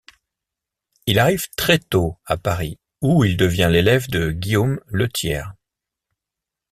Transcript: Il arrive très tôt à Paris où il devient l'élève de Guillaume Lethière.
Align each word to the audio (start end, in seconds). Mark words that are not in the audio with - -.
Il 1.05 1.19
arrive 1.19 1.47
très 1.55 1.77
tôt 1.77 2.17
à 2.25 2.35
Paris 2.35 2.79
où 3.03 3.23
il 3.23 3.37
devient 3.37 3.69
l'élève 3.71 4.09
de 4.09 4.31
Guillaume 4.31 4.79
Lethière. 4.87 5.53